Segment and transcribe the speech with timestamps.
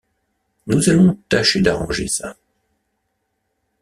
[0.65, 2.35] Nous allons tâcher d’arranger ça...